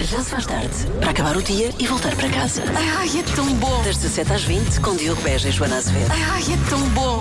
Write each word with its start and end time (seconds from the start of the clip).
Já 0.00 0.20
se 0.20 0.30
faz 0.30 0.46
tarde. 0.46 0.68
Para 1.00 1.10
acabar 1.10 1.36
o 1.36 1.42
dia 1.42 1.70
e 1.76 1.86
voltar 1.86 2.14
para 2.14 2.30
casa. 2.30 2.62
Ai, 2.98 3.08
é 3.18 3.22
tão 3.34 3.52
bom. 3.54 3.82
Das 3.82 3.96
17 3.96 4.32
às 4.32 4.44
20, 4.44 4.80
com 4.80 4.94
Diogo 4.94 5.20
Beja 5.22 5.48
e 5.48 5.52
Joana 5.52 5.76
Azevedo. 5.76 6.12
Ai, 6.12 6.42
é 6.42 6.70
tão 6.70 6.80
bom. 6.90 7.20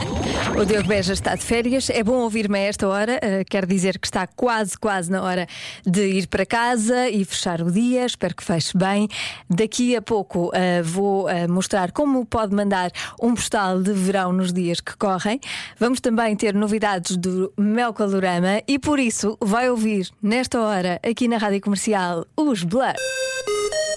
O 0.62 0.64
Diogo 0.64 0.88
Beja 0.88 1.14
está 1.14 1.36
de 1.36 1.42
férias. 1.42 1.90
É 1.90 2.04
bom 2.04 2.18
ouvir-me 2.20 2.56
a 2.60 2.62
esta 2.62 2.88
hora. 2.88 3.16
Uh, 3.16 3.44
quer 3.50 3.66
dizer 3.66 3.98
que 3.98 4.06
está 4.06 4.28
quase, 4.28 4.78
quase 4.78 5.12
na 5.12 5.24
hora 5.24 5.48
de 5.86 6.06
ir 6.06 6.28
para 6.28 6.46
casa 6.46 7.10
e 7.10 7.26
fechar 7.26 7.64
o 7.64 7.72
dia. 7.72 8.06
Espero 8.06 8.36
que 8.36 8.44
feche 8.44 8.78
bem. 8.78 9.08
Daqui 9.50 9.96
a 9.96 10.02
pouco 10.02 10.50
uh, 10.50 10.84
vou 10.84 11.26
uh, 11.26 11.52
mostrar 11.52 11.92
como 11.92 12.28
pode 12.28 12.54
mandar 12.54 12.92
um 13.20 13.34
postal 13.34 13.82
de 13.82 13.92
verão 13.92 14.32
nos 14.32 14.54
dias 14.54 14.80
que 14.80 14.96
correm. 14.96 15.40
Vamos 15.80 16.00
também 16.00 16.36
ter 16.36 16.54
novidades 16.54 17.18
do 17.18 17.52
Mel 17.58 17.92
Calorama 17.92 18.62
e 18.68 18.78
por 18.78 19.00
isso 19.00 19.36
vai 19.42 19.68
ouvir 19.68 20.10
nesta 20.22 20.62
hora 20.62 21.00
aqui 21.04 21.28
na 21.28 21.38
Rádio 21.38 21.62
Comercial 21.62 22.24
os 22.38 22.67
Blur. 22.68 22.94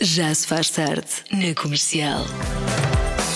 Já 0.01 0.33
se 0.33 0.47
faz 0.47 0.71
tarde 0.71 1.09
na 1.33 1.53
comercial. 1.61 2.25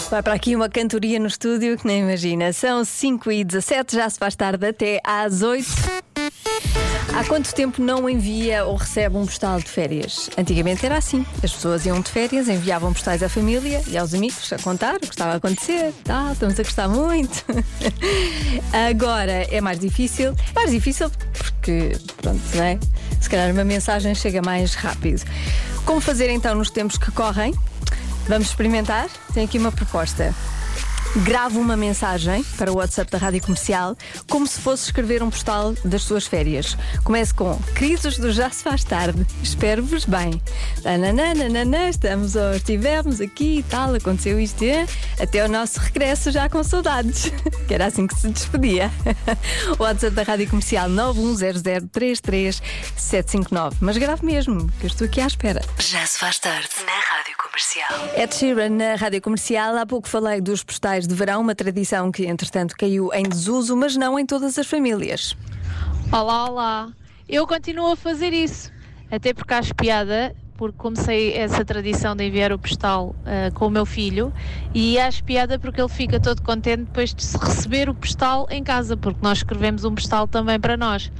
Vai 0.09 0.23
para 0.23 0.35
aqui 0.35 0.55
uma 0.55 0.69
cantoria 0.69 1.19
no 1.19 1.27
estúdio 1.27 1.77
que 1.77 1.85
nem 1.85 2.03
imagina. 2.03 2.53
São 2.53 2.85
5 2.85 3.33
e 3.33 3.43
17, 3.43 3.97
já 3.97 4.09
se 4.09 4.17
faz 4.17 4.37
tarde 4.37 4.65
até 4.65 5.01
às 5.03 5.43
8. 5.43 5.67
Há 7.17 7.25
quanto 7.25 7.53
tempo 7.55 7.83
não 7.83 8.09
envia 8.09 8.65
ou 8.65 8.77
recebe 8.77 9.17
um 9.17 9.25
postal 9.25 9.59
de 9.59 9.69
férias? 9.69 10.31
Antigamente 10.37 10.85
era 10.85 10.99
assim. 10.99 11.25
As 11.43 11.53
pessoas 11.53 11.87
iam 11.87 12.01
de 12.01 12.11
férias, 12.11 12.49
enviavam 12.49 12.93
postais 12.93 13.23
à 13.23 13.29
família 13.29 13.83
e 13.87 13.97
aos 13.97 14.15
amigos 14.15 14.53
a 14.53 14.59
contar 14.59 14.97
o 14.97 15.01
que 15.01 15.07
estava 15.07 15.33
a 15.33 15.37
acontecer. 15.37 15.93
Tá, 16.05 16.31
estamos 16.33 16.59
a 16.59 16.63
gostar 16.63 16.89
muito. 16.89 17.45
Agora 18.89 19.47
é 19.51 19.61
mais 19.61 19.79
difícil. 19.79 20.35
Mais 20.55 20.71
difícil 20.71 21.09
porque, 21.11 21.53
pronto, 22.21 22.41
não 22.55 22.65
é? 22.65 22.79
Se 23.21 23.29
calhar 23.29 23.51
uma 23.51 23.65
mensagem 23.65 24.15
chega 24.15 24.43
mais 24.43 24.75
rápido. 24.75 25.23
Como 25.85 26.01
fazer 26.01 26.31
então 26.31 26.55
nos 26.55 26.71
tempos 26.71 26.97
que 26.97 27.11
correm? 27.11 27.55
Vamos 28.29 28.49
experimentar? 28.49 29.09
Tenho 29.33 29.47
aqui 29.47 29.59
uma 29.59 29.71
proposta. 29.73 30.35
Grave 31.23 31.59
uma 31.59 31.77
mensagem 31.77 32.43
para 32.59 32.73
o 32.73 32.79
WhatsApp 32.79 33.09
da 33.09 33.19
Rádio 33.19 33.41
Comercial 33.41 33.97
como 34.29 34.49
se 34.49 34.61
fosse 34.61 34.87
escrever 34.87 35.23
um 35.23 35.31
postal 35.31 35.73
das 35.85 36.03
suas 36.03 36.27
férias. 36.27 36.77
Comece 37.05 37.33
com 37.33 37.57
Crises 37.77 38.19
do 38.19 38.33
Já 38.33 38.51
se 38.51 38.65
faz 38.65 38.83
tarde. 38.83 39.25
Espero-vos 39.41 40.07
bem. 40.07 40.43
Nananana, 40.83 41.89
estamos 41.89 42.35
ou 42.35 42.55
estivemos 42.55 43.21
aqui 43.21 43.59
e 43.59 43.63
tal, 43.63 43.95
aconteceu 43.95 44.41
isto. 44.41 44.65
Até 45.21 45.45
o 45.45 45.49
nosso 45.49 45.79
regresso 45.79 46.33
já 46.33 46.49
com 46.49 46.65
saudades. 46.65 47.31
Que 47.69 47.75
era 47.75 47.87
assim 47.87 48.07
que 48.07 48.15
se 48.15 48.29
despedia. 48.29 48.91
O 49.79 49.83
WhatsApp 49.85 50.15
da 50.15 50.23
Rádio 50.23 50.51
Comercial 50.51 50.87
910033759. 50.91 53.77
Mas 53.81 53.97
grave 53.97 54.27
mesmo, 54.27 54.71
que 54.79 54.85
eu 54.85 54.89
estou 54.89 55.07
aqui 55.07 55.19
à 55.21 55.27
espera. 55.27 55.63
Já 55.79 56.05
se 56.05 56.19
faz 56.19 56.39
tarde 56.39 56.69
na 56.85 56.93
Rádio 56.93 57.35
Comercial. 57.39 57.89
Ed 58.17 58.35
Sheeran 58.35 58.69
na 58.69 58.97
Rádio 58.97 59.23
Comercial. 59.23 59.79
Há 59.79 59.87
pouco 59.87 60.07
falei 60.09 60.43
dos 60.43 60.63
postais 60.63 61.04
de 61.07 61.15
verão, 61.15 61.41
uma 61.41 61.55
tradição 61.55 62.11
que 62.11 62.27
entretanto 62.27 62.75
caiu 62.77 63.13
em 63.13 63.23
desuso, 63.23 63.77
mas 63.77 63.97
não 63.97 64.19
em 64.19 64.27
todas 64.27 64.59
as 64.59 64.67
famílias. 64.67 65.37
Olá, 66.13 66.49
olá. 66.49 66.93
Eu 67.29 67.47
continuo 67.47 67.93
a 67.93 67.97
fazer 67.97 68.33
isso, 68.33 68.71
até 69.11 69.33
porque 69.33 69.55
acho 69.55 69.75
piada, 69.75 70.35
porque 70.57 70.77
comecei 70.79 71.35
essa 71.35 71.65
tradição 71.65 72.15
de 72.15 72.25
enviar 72.25 72.53
o 72.53 72.59
postal 72.59 73.15
ah, 73.25 73.51
com 73.53 73.67
o 73.67 73.71
meu 73.71 73.85
filho 73.85 74.33
e 74.73 74.99
acho 74.99 75.25
piada 75.25 75.59
porque 75.59 75.81
ele 75.81 75.89
fica 75.89 76.21
todo 76.21 76.43
contente 76.43 76.85
depois 76.85 77.15
de 77.15 77.25
receber 77.39 77.89
o 77.89 77.95
postal 77.95 78.47
em 78.51 78.63
casa, 78.63 78.97
porque 78.97 79.21
nós 79.23 79.39
escrevemos 79.39 79.85
um 79.85 79.95
postal 79.95 80.27
também 80.27 80.59
para 80.59 80.77
nós. 80.77 81.11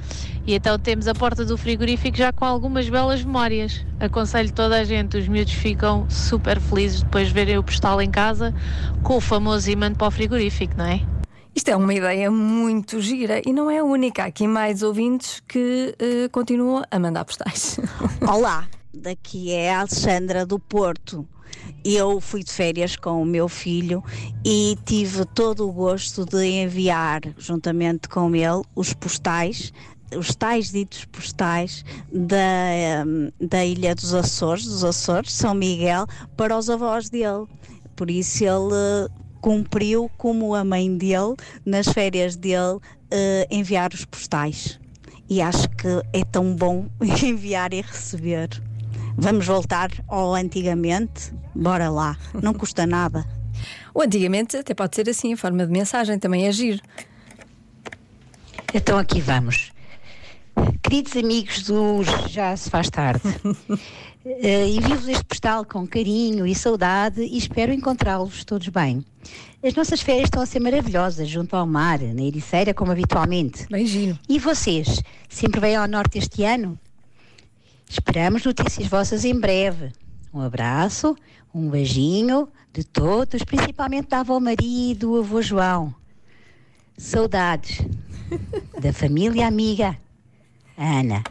E 0.47 0.53
então 0.53 0.77
temos 0.77 1.07
a 1.07 1.13
porta 1.13 1.43
do 1.43 1.57
frigorífico 1.57 2.17
já 2.17 2.31
com 2.31 2.45
algumas 2.45 2.87
belas 2.87 3.23
memórias. 3.23 3.85
Aconselho 3.99 4.51
toda 4.53 4.79
a 4.79 4.83
gente, 4.83 5.17
os 5.17 5.27
miúdos 5.27 5.53
ficam 5.53 6.09
super 6.09 6.59
felizes 6.59 7.01
depois 7.01 7.27
de 7.27 7.33
verem 7.33 7.57
o 7.57 7.63
postal 7.63 8.01
em 8.01 8.11
casa 8.11 8.53
com 9.03 9.17
o 9.17 9.21
famoso 9.21 9.69
imã 9.69 9.93
para 9.93 10.07
o 10.07 10.11
frigorífico, 10.11 10.75
não 10.77 10.85
é? 10.85 11.01
Isto 11.55 11.69
é 11.69 11.75
uma 11.75 11.93
ideia 11.93 12.29
muito 12.29 12.99
gira 12.99 13.41
e 13.45 13.53
não 13.53 13.71
é 13.71 13.79
a 13.79 13.83
única. 13.83 14.23
Há 14.23 14.25
aqui 14.25 14.45
mais 14.45 14.83
ouvintes 14.83 15.41
que 15.47 15.95
eh, 15.97 16.27
continuam 16.29 16.83
a 16.91 16.99
mandar 16.99 17.23
postais. 17.23 17.79
Olá, 18.27 18.67
daqui 18.97 19.51
é 19.51 19.73
a 19.73 19.79
Alexandra 19.81 20.45
do 20.45 20.59
Porto. 20.59 21.27
Eu 21.83 22.19
fui 22.19 22.43
de 22.43 22.51
férias 22.51 22.95
com 22.95 23.21
o 23.21 23.25
meu 23.25 23.47
filho 23.47 24.03
e 24.43 24.77
tive 24.85 25.25
todo 25.25 25.67
o 25.67 25.71
gosto 25.71 26.25
de 26.25 26.45
enviar, 26.45 27.21
juntamente 27.37 28.09
com 28.09 28.35
ele, 28.35 28.61
os 28.75 28.93
postais, 28.93 29.71
os 30.17 30.35
tais 30.35 30.71
ditos 30.71 31.05
postais 31.05 31.83
da, 32.11 33.05
da 33.39 33.65
Ilha 33.65 33.95
dos 33.95 34.13
Açores, 34.13 34.65
dos 34.65 34.83
Açores, 34.83 35.33
São 35.33 35.53
Miguel, 35.53 36.07
para 36.35 36.57
os 36.57 36.69
avós 36.69 37.09
dele. 37.09 37.45
Por 37.95 38.09
isso 38.09 38.43
ele 38.43 39.09
cumpriu 39.41 40.09
como 40.17 40.55
a 40.55 40.63
mãe 40.63 40.97
dele, 40.97 41.35
nas 41.65 41.87
férias 41.87 42.35
dele, 42.35 42.79
eh, 43.11 43.47
enviar 43.51 43.93
os 43.93 44.03
postais. 44.05 44.79
E 45.29 45.41
acho 45.41 45.69
que 45.69 45.87
é 46.13 46.23
tão 46.23 46.55
bom 46.55 46.87
enviar 47.23 47.73
e 47.73 47.81
receber. 47.81 48.49
Vamos 49.17 49.45
voltar 49.45 49.91
ao 50.07 50.35
antigamente? 50.35 51.33
Bora 51.55 51.89
lá, 51.89 52.17
não 52.33 52.53
custa 52.55 52.85
nada. 52.85 53.25
Ou 53.93 54.03
antigamente 54.03 54.57
até 54.57 54.73
pode 54.73 54.95
ser 54.95 55.09
assim, 55.09 55.33
a 55.33 55.37
forma 55.37 55.65
de 55.65 55.71
mensagem 55.71 56.19
também 56.19 56.45
é 56.45 56.51
giro. 56.51 56.81
Então 58.73 58.97
aqui 58.97 59.21
vamos. 59.21 59.71
Queridos 60.83 61.15
amigos 61.15 61.63
do 61.63 62.03
Já 62.27 62.55
se 62.55 62.69
faz 62.69 62.89
tarde, 62.89 63.21
eh, 64.25 64.67
envio-vos 64.67 65.07
este 65.07 65.23
postal 65.23 65.65
com 65.65 65.87
carinho 65.87 66.45
e 66.45 66.53
saudade 66.53 67.21
e 67.21 67.37
espero 67.37 67.73
encontrá-los 67.73 68.43
todos 68.43 68.67
bem. 68.67 69.03
As 69.63 69.73
nossas 69.73 70.01
férias 70.01 70.25
estão 70.25 70.41
a 70.41 70.45
ser 70.45 70.59
maravilhosas, 70.59 71.27
junto 71.27 71.55
ao 71.55 71.65
mar, 71.65 71.99
na 71.99 72.21
Ericeira, 72.21 72.73
como 72.73 72.91
habitualmente. 72.91 73.65
Bem 73.69 73.85
giro. 73.85 74.19
E 74.29 74.37
vocês, 74.37 75.01
sempre 75.27 75.59
vêm 75.59 75.75
ao 75.75 75.87
norte 75.87 76.19
este 76.19 76.43
ano? 76.43 76.77
Esperamos 77.89 78.43
notícias 78.43 78.87
vossas 78.87 79.25
em 79.25 79.39
breve. 79.39 79.91
Um 80.33 80.41
abraço, 80.41 81.15
um 81.53 81.69
beijinho 81.69 82.49
de 82.73 82.83
todos, 82.83 83.43
principalmente 83.43 84.09
da 84.09 84.19
avó 84.19 84.39
Maria 84.39 84.91
e 84.91 84.95
do 84.95 85.17
avô 85.17 85.41
João. 85.41 85.93
Saudades 86.97 87.79
da 88.81 88.91
família 88.91 89.47
amiga 89.47 89.97
Ana. 90.77 91.23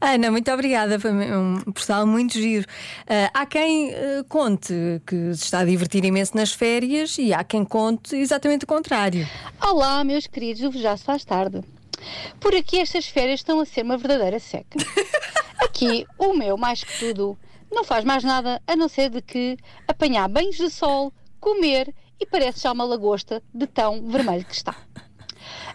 Ana, 0.00 0.30
muito 0.30 0.50
obrigada. 0.52 1.00
Foi 1.00 1.10
um 1.10 1.58
postal 1.72 2.06
muito 2.06 2.34
giro. 2.34 2.66
Ah, 3.08 3.30
há 3.34 3.46
quem 3.46 3.92
ah, 3.92 4.24
conte 4.28 4.72
que 5.06 5.34
se 5.34 5.44
está 5.44 5.60
a 5.60 5.64
divertir 5.64 6.04
imenso 6.04 6.36
nas 6.36 6.52
férias 6.52 7.18
e 7.18 7.32
há 7.32 7.42
quem 7.42 7.64
conte 7.64 8.14
exatamente 8.16 8.64
o 8.64 8.68
contrário. 8.68 9.26
Olá, 9.60 10.04
meus 10.04 10.26
queridos, 10.26 10.74
já 10.80 10.96
se 10.96 11.04
faz 11.04 11.24
tarde. 11.24 11.62
Por 12.38 12.54
aqui 12.54 12.78
estas 12.78 13.06
férias 13.08 13.40
estão 13.40 13.58
a 13.60 13.64
ser 13.64 13.82
uma 13.82 13.96
verdadeira 13.96 14.38
seca. 14.38 14.78
Aqui, 15.58 16.06
o 16.18 16.32
meu, 16.34 16.56
mais 16.56 16.84
que 16.84 16.98
tudo, 16.98 17.38
não 17.70 17.84
faz 17.84 18.04
mais 18.04 18.22
nada 18.22 18.62
a 18.66 18.76
não 18.76 18.88
ser 18.88 19.10
de 19.10 19.22
que 19.22 19.56
apanhar 19.86 20.28
banhos 20.28 20.56
de 20.56 20.70
sol, 20.70 21.12
comer 21.40 21.94
e 22.20 22.26
parece 22.26 22.60
já 22.60 22.72
uma 22.72 22.84
lagosta 22.84 23.42
de 23.52 23.66
tão 23.66 24.06
vermelho 24.08 24.44
que 24.44 24.54
está. 24.54 24.74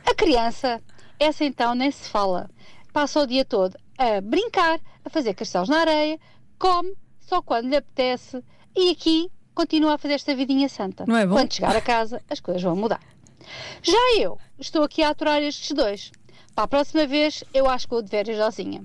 A 0.05 0.15
criança, 0.15 0.81
essa 1.19 1.43
então 1.43 1.75
nem 1.75 1.91
se 1.91 2.09
fala. 2.09 2.49
Passa 2.91 3.19
o 3.21 3.27
dia 3.27 3.45
todo 3.45 3.77
a 3.97 4.19
brincar, 4.19 4.79
a 5.05 5.09
fazer 5.09 5.35
castelos 5.35 5.69
na 5.69 5.81
areia, 5.81 6.19
come 6.57 6.93
só 7.19 7.41
quando 7.41 7.69
lhe 7.69 7.75
apetece 7.75 8.43
e 8.75 8.89
aqui 8.89 9.31
continua 9.53 9.93
a 9.93 9.97
fazer 9.97 10.15
esta 10.15 10.35
vidinha 10.35 10.67
santa. 10.67 11.05
Não 11.07 11.15
é 11.15 11.25
bom? 11.25 11.35
Quando 11.35 11.53
chegar 11.53 11.75
a 11.75 11.81
casa, 11.81 12.21
as 12.29 12.39
coisas 12.39 12.63
vão 12.63 12.75
mudar. 12.75 13.01
Já 13.81 14.19
eu 14.19 14.37
estou 14.59 14.83
aqui 14.83 15.03
a 15.03 15.09
aturar 15.09 15.41
estes 15.41 15.71
dois. 15.71 16.11
Para 16.55 16.63
a 16.65 16.67
próxima 16.67 17.05
vez, 17.05 17.43
eu 17.53 17.69
acho 17.69 17.87
que 17.87 17.93
vou 17.93 18.01
de 18.01 18.09
férias 18.09 18.37
sozinha. 18.37 18.83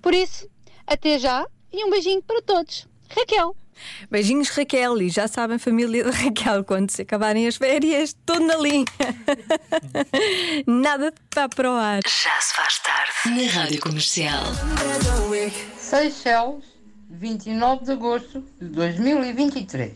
Por 0.00 0.14
isso, 0.14 0.48
até 0.86 1.18
já 1.18 1.46
e 1.72 1.84
um 1.84 1.90
beijinho 1.90 2.22
para 2.22 2.42
todos. 2.42 2.86
Raquel. 3.10 3.56
Beijinhos, 4.10 4.48
Raquel. 4.50 5.00
E 5.00 5.08
já 5.08 5.28
sabem, 5.28 5.58
família 5.58 6.04
de 6.04 6.10
Raquel, 6.10 6.64
quando 6.64 6.90
se 6.90 7.02
acabarem 7.02 7.46
as 7.46 7.56
férias, 7.56 8.10
estou 8.10 8.40
na 8.40 8.56
linha. 8.56 8.84
Nada 10.66 11.12
está 11.30 11.48
para 11.48 11.70
o 11.70 11.74
ar. 11.74 12.00
Já 12.06 12.40
se 12.40 12.54
faz 12.54 12.78
tarde 12.80 13.40
na 13.40 13.50
Rádio 13.50 13.80
Comercial. 13.80 14.44
Seychelles, 15.76 16.64
29 17.10 17.84
de 17.84 17.92
agosto 17.92 18.44
de 18.60 18.66
2023. 18.68 19.92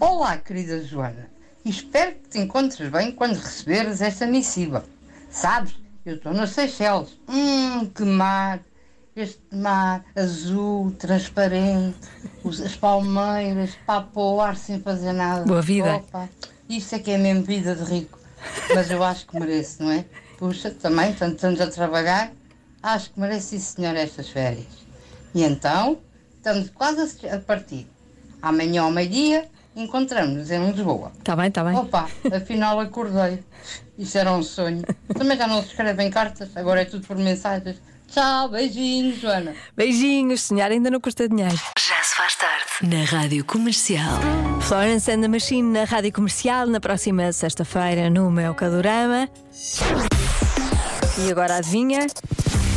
Olá, 0.00 0.38
querida 0.38 0.82
Joana. 0.82 1.30
Espero 1.64 2.14
que 2.16 2.28
te 2.28 2.38
encontres 2.38 2.88
bem 2.90 3.12
quando 3.12 3.36
receberes 3.36 4.00
esta 4.00 4.26
missiva. 4.26 4.84
Sabes, 5.30 5.74
eu 6.04 6.16
estou 6.16 6.32
nas 6.34 6.50
Seychelles. 6.50 7.18
Hum, 7.28 7.86
que 7.90 8.02
mar! 8.04 8.60
Este 9.16 9.38
mar 9.52 10.04
azul, 10.16 10.90
transparente, 10.98 12.08
as 12.44 12.74
palmeiras, 12.74 13.70
papo 13.86 14.20
ao 14.20 14.40
ar 14.40 14.56
sem 14.56 14.80
fazer 14.80 15.12
nada. 15.12 15.44
Boa 15.44 15.62
vida. 15.62 15.96
Opa, 15.96 16.28
isso 16.68 16.96
é 16.96 16.98
que 16.98 17.12
é 17.12 17.18
mesmo 17.18 17.44
vida 17.44 17.76
de 17.76 17.84
rico. 17.84 18.18
Mas 18.74 18.90
eu 18.90 19.04
acho 19.04 19.24
que 19.28 19.38
mereço, 19.38 19.84
não 19.84 19.92
é? 19.92 20.04
Puxa, 20.36 20.72
também, 20.72 21.12
tantos 21.12 21.44
anos 21.44 21.60
a 21.60 21.68
trabalhar, 21.68 22.32
acho 22.82 23.12
que 23.12 23.20
merece, 23.20 23.58
sim, 23.58 23.60
senhor, 23.60 23.94
estas 23.94 24.30
férias. 24.30 24.66
E 25.32 25.44
então, 25.44 25.98
estamos 26.36 26.70
quase 26.70 27.28
a 27.28 27.38
partir. 27.38 27.86
Amanhã 28.42 28.82
ao 28.82 28.90
meio-dia, 28.90 29.48
encontramos-nos 29.76 30.50
em 30.50 30.72
Lisboa. 30.72 31.12
Está 31.18 31.36
bem, 31.36 31.46
está 31.46 31.62
bem. 31.62 31.76
Opa, 31.76 32.08
afinal 32.34 32.80
acordei. 32.80 33.44
Isso 33.96 34.18
era 34.18 34.32
um 34.32 34.42
sonho. 34.42 34.82
Também 35.16 35.38
já 35.38 35.46
não 35.46 35.62
se 35.62 35.68
escrevem 35.68 36.10
cartas, 36.10 36.50
agora 36.56 36.82
é 36.82 36.84
tudo 36.84 37.06
por 37.06 37.16
mensagens. 37.16 37.80
Tchau, 38.12 38.48
beijinhos, 38.48 39.20
Joana. 39.20 39.54
Beijinhos, 39.76 40.42
sonhar 40.42 40.70
ainda 40.70 40.90
não 40.90 41.00
custa 41.00 41.28
dinheiro. 41.28 41.56
Já 41.78 42.02
se 42.02 42.14
faz 42.14 42.36
tarde. 42.36 42.64
Na 42.82 43.04
Rádio 43.04 43.44
Comercial. 43.44 44.20
Florence 44.62 45.10
and 45.10 45.22
the 45.22 45.28
Machine 45.28 45.72
na 45.72 45.84
Rádio 45.84 46.12
Comercial 46.12 46.66
na 46.66 46.80
próxima 46.80 47.32
sexta-feira 47.32 48.08
no 48.08 48.30
meu 48.30 48.54
Cadorama. 48.54 49.28
E 51.18 51.30
agora 51.30 51.56
adivinha? 51.56 52.06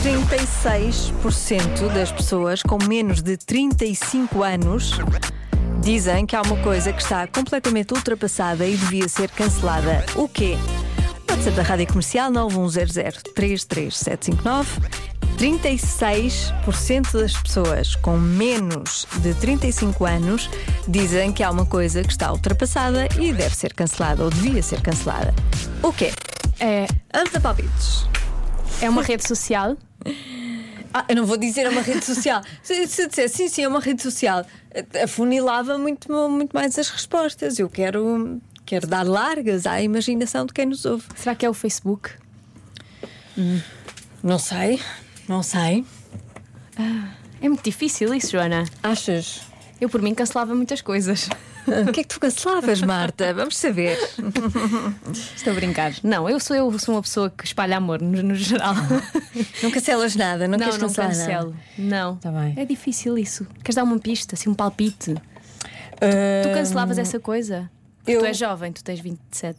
36% 0.03 1.93
das 1.93 2.11
pessoas 2.11 2.63
com 2.63 2.77
menos 2.87 3.21
de 3.21 3.37
35 3.37 4.43
anos 4.43 4.91
dizem 5.81 6.25
que 6.25 6.35
há 6.35 6.41
uma 6.41 6.57
coisa 6.57 6.91
que 6.91 7.01
está 7.01 7.27
completamente 7.27 7.93
ultrapassada 7.93 8.65
e 8.65 8.75
devia 8.75 9.07
ser 9.07 9.29
cancelada. 9.29 10.03
O 10.15 10.27
quê? 10.27 10.57
WhatsApp 11.37 11.55
da 11.55 11.61
Rádio 11.61 11.87
Comercial 11.87 12.31
910033759. 12.31 14.65
36% 15.37 17.13
das 17.13 17.37
pessoas 17.37 17.95
com 17.95 18.17
menos 18.17 19.07
de 19.21 19.35
35 19.35 20.03
anos 20.03 20.49
dizem 20.87 21.31
que 21.31 21.43
há 21.43 21.51
uma 21.51 21.65
coisa 21.65 22.01
que 22.01 22.09
está 22.09 22.31
ultrapassada 22.31 23.07
e 23.19 23.31
deve 23.31 23.55
ser 23.55 23.71
cancelada 23.73 24.23
ou 24.23 24.31
devia 24.31 24.63
ser 24.63 24.81
cancelada. 24.81 25.33
O 25.83 25.93
quê? 25.93 26.11
É, 26.59 26.87
Anta 27.13 27.39
palpites. 27.39 28.07
é 28.81 28.89
uma 28.89 29.03
rede 29.03 29.27
social. 29.27 29.77
Ah, 30.91 31.05
eu 31.07 31.15
não 31.15 31.25
vou 31.25 31.37
dizer 31.37 31.67
é 31.67 31.69
uma 31.69 31.81
rede 31.81 32.03
social. 32.03 32.41
Se, 32.63 32.87
se 32.87 33.07
disser 33.07 33.29
sim, 33.29 33.47
sim, 33.47 33.63
é 33.63 33.67
uma 33.67 33.79
rede 33.79 34.01
social, 34.01 34.43
afunilava 35.03 35.77
muito, 35.77 36.11
muito 36.29 36.51
mais 36.51 36.79
as 36.79 36.89
respostas. 36.89 37.59
Eu 37.59 37.69
quero, 37.69 38.41
quero 38.65 38.87
dar 38.87 39.05
largas 39.05 39.67
à 39.67 39.79
imaginação 39.81 40.47
de 40.47 40.53
quem 40.53 40.65
nos 40.65 40.83
ouve. 40.83 41.03
Será 41.15 41.35
que 41.35 41.45
é 41.45 41.49
o 41.49 41.53
Facebook? 41.53 42.09
Não 44.23 44.39
sei, 44.39 44.81
não 45.27 45.43
sei. 45.43 45.85
É 47.41 47.47
muito 47.47 47.63
difícil 47.63 48.13
isso, 48.13 48.31
Joana. 48.31 48.65
Achas? 48.81 49.41
Eu, 49.79 49.89
por 49.89 50.01
mim, 50.01 50.13
cancelava 50.15 50.55
muitas 50.55 50.81
coisas. 50.81 51.29
O 51.67 51.91
que 51.91 51.99
é 51.99 52.03
que 52.03 52.07
tu 52.09 52.19
cancelavas, 52.19 52.81
Marta? 52.81 53.33
Vamos 53.33 53.57
saber. 53.57 53.97
Estou 55.35 55.51
a 55.51 55.55
brincar. 55.55 55.93
Não, 56.03 56.27
eu 56.29 56.39
sou, 56.39 56.55
eu 56.55 56.79
sou 56.79 56.95
uma 56.95 57.01
pessoa 57.01 57.29
que 57.29 57.43
espalha 57.45 57.77
amor, 57.77 58.01
no, 58.01 58.23
no 58.23 58.35
geral. 58.35 58.73
Não 59.61 59.69
cancelas 59.69 60.15
nada, 60.15 60.47
não, 60.47 60.57
não, 60.57 60.65
queres 60.65 60.79
não 60.81 60.87
cancelar 60.87 61.09
nada? 61.09 61.19
cancelo. 61.25 61.55
Não. 61.77 62.15
Tá 62.17 62.31
bem. 62.31 62.53
É 62.55 62.65
difícil 62.65 63.17
isso. 63.17 63.45
Queres 63.63 63.75
dar 63.75 63.83
uma 63.83 63.99
pista, 63.99 64.33
assim, 64.35 64.49
um 64.49 64.53
palpite? 64.53 65.13
Tu 65.99 66.53
cancelavas 66.53 66.97
essa 66.97 67.19
coisa? 67.19 67.69
Eu- 68.05 68.21
Tu 68.21 68.25
és 68.25 68.37
jovem, 68.37 68.71
tu 68.71 68.83
tens 68.83 68.99
27. 69.01 69.57